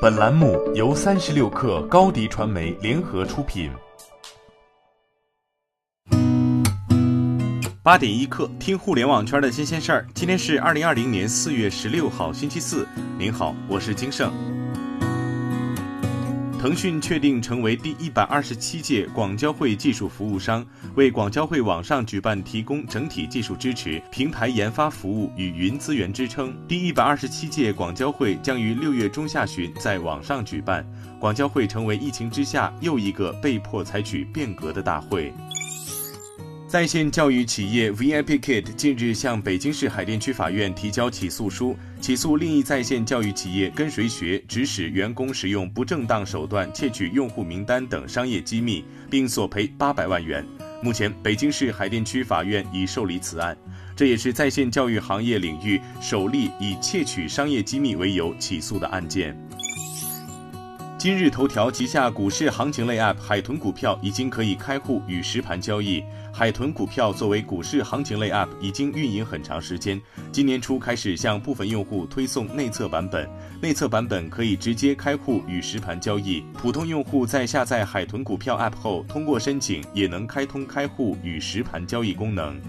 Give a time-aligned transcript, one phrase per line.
[0.00, 3.70] 本栏目由三十六氪高低传媒联合出品。
[7.82, 10.06] 八点一刻，听互联网圈的新鲜事儿。
[10.14, 12.88] 今天是二零二零年四月十六号，星期四。
[13.18, 14.32] 您好，我是金盛。
[16.60, 20.62] 腾讯确定成为第一百二十七届广交会技术服务商，
[20.94, 26.54] 为广交会网上举办提供整体技术支持、平台研发服务与云资源支撑。
[26.68, 30.86] 第一百二十七届广交会将于六月中下旬在网上举办。
[31.18, 35.32] 广交会成为疫情之下又一个被迫采取变革的大会。
[36.70, 50.46] 在线教育企业 VIPKid 近日向北京市海淀区法院提交起诉书，起诉另一在线教育企业跟谁学指使员工使用不正当手段窃取用户名单等商业机密，并索赔八百万元。
[50.80, 53.58] 目前，北京市海淀区法院已受理此案，
[53.96, 59.36] 这也是在线教育行业领域首例以窃取商业机密为由起诉的案件。
[61.00, 66.04] 今日头条旗下股市行情类 App 海豚股票已经可以开户与实盘交易。
[66.30, 69.98] 海豚股票作为股市行情类 App，已经运营很长时间。
[70.30, 73.26] 今年初开始向部分用户推送内测版本，
[73.62, 76.44] 内测版本可以直接开户与实盘交易。
[76.52, 82.60] 普通用户在下载海豚股票 App 后，通过申请也能开通开户与实盘交易功能。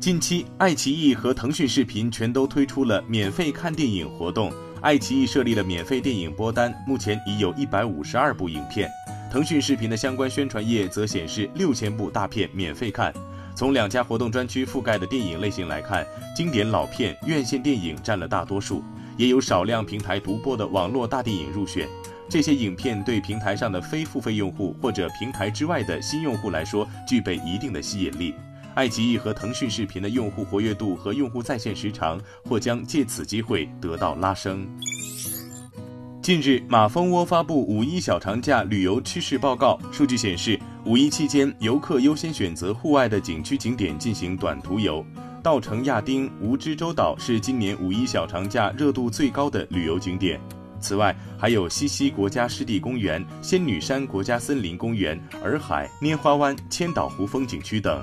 [0.00, 4.52] 近期，爱奇艺和腾讯视频全都推出了免费看电影活动。
[4.84, 8.86] 爱奇艺设立了免费电影播单，目前已有一百五十二部影片。
[9.32, 13.10] 腾讯视频的相关宣传页则显示六千部大片免费看。
[13.56, 18.84] 从两家活动专区覆盖的电影类型来看，经典老片、院线电影占了大多数，
[19.16, 21.88] 也有少量平台独播的网络大电影入选。
[22.28, 28.34] 这些影片对平台上的非付费用户或者平台之外的新用户来说，具备一定的吸引力。
[28.74, 34.66] 爱奇艺和腾讯视频的用户活跃度和用户在线时长或将借此机会得到拉升。
[36.20, 45.04] 近日，马蜂窝发布五一小长假旅游趋势报告，数据显示，五一期间游客优先选择户外的景区景点进行短途游，
[45.42, 50.40] 稻城亚丁、蜈支洲岛是今年五一小长假热度最高的旅游景点。
[50.80, 58.02] 此外，还有西溪国家湿地公园、仙女山国家森林公园、洱海、拈花湾、千岛湖风景区等。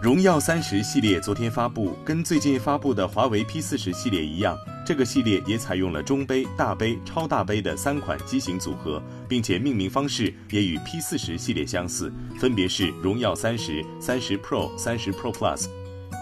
[0.00, 15.66] 荣耀三十系列昨天发布，跟最近发布的华为 P 四十系列一样，这个系列也采用了中杯、大杯、超大杯的三款机型组合，并且命名方式也与 P 四十系列相似，分别是荣耀三十、三十 Pro、三十 Pro Plus。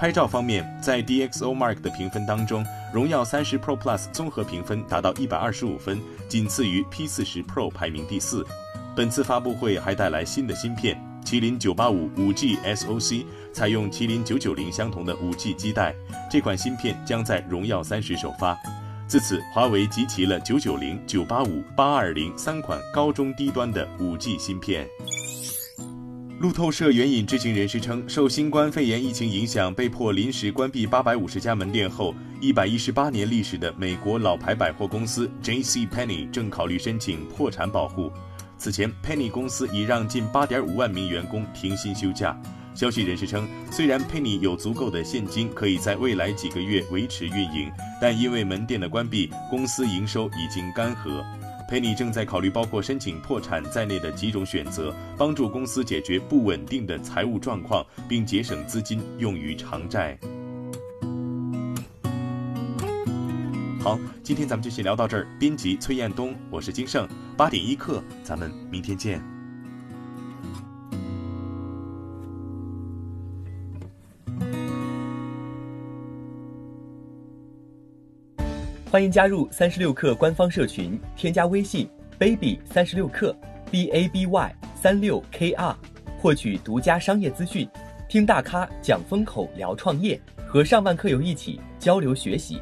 [0.00, 8.44] 拍照方面，在 DxOMark 的评分当中，荣耀三十 Pro Plus 综合评分达到一百二十五分，仅次于 P 四十 Pro，排名第四。
[8.96, 11.00] 本次发布会还带来新的芯片。
[11.30, 15.94] 麒麟九八五五 G SoC 采用麒麟九九零相同的五 G 基带，
[16.28, 18.58] 这款芯片将在荣耀三十首发。
[19.06, 24.84] 自此，华为集齐了九九零、九八五、八二零三款高中低端的五 G 芯片。
[26.40, 35.86] 路透社援引知情人士称，受新冠肺炎疫情影响，被迫临时关闭八百五十家门店后，一百一十八年历史的美国老牌百货公司 J.C.
[35.86, 38.10] Penney 正考虑申请破产保护。
[38.60, 42.38] 此前，Penny 公司已让近8.5万名员工停薪休假。
[42.74, 47.72] 消息人士称，虽然 Penny 有足够的现金，可以在未来几个月维持运营，
[48.02, 51.24] 但因为门店的关闭，公司营收已经干涸。
[51.70, 60.18] Penny 正在考虑包括申请破产在内的几种选择，帮助公司解决不稳定的财务状况，并节省资金用于偿债。
[63.82, 65.26] 好，今天咱们就先聊到这儿。
[65.38, 69.18] 编辑崔彦东，我是金盛，八点一刻，咱们明天见。
[78.90, 83.34] 欢迎加入三十六氪官方社群，添加微信 baby 三十六氪
[83.70, 85.74] b a b y 三六 k r，
[86.18, 87.66] 获取独家商业资讯，
[88.10, 92.60] 听大咖讲风口，聊创业，和上万课友一起交流学习。